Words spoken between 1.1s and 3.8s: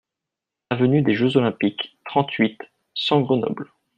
Jeux Olympiques, trente-huit, cent Grenoble